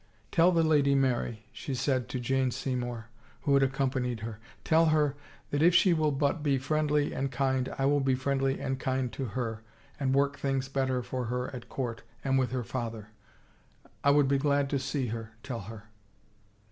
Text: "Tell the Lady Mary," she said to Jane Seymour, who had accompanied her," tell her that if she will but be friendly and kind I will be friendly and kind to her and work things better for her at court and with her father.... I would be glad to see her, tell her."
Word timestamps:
"Tell 0.31 0.51
the 0.51 0.63
Lady 0.63 0.95
Mary," 0.95 1.45
she 1.51 1.75
said 1.75 2.09
to 2.09 2.19
Jane 2.19 2.49
Seymour, 2.49 3.09
who 3.41 3.53
had 3.53 3.61
accompanied 3.61 4.21
her," 4.21 4.39
tell 4.63 4.87
her 4.87 5.15
that 5.51 5.61
if 5.61 5.75
she 5.75 5.93
will 5.93 6.11
but 6.11 6.41
be 6.41 6.57
friendly 6.57 7.13
and 7.13 7.31
kind 7.31 7.69
I 7.77 7.85
will 7.85 7.99
be 7.99 8.15
friendly 8.15 8.59
and 8.59 8.79
kind 8.79 9.13
to 9.13 9.25
her 9.37 9.61
and 9.99 10.15
work 10.15 10.39
things 10.39 10.67
better 10.69 11.03
for 11.03 11.25
her 11.25 11.55
at 11.55 11.69
court 11.69 12.01
and 12.23 12.39
with 12.39 12.49
her 12.49 12.63
father.... 12.63 13.09
I 14.03 14.09
would 14.09 14.27
be 14.27 14.39
glad 14.39 14.71
to 14.71 14.79
see 14.79 15.05
her, 15.09 15.33
tell 15.43 15.59
her." 15.69 15.83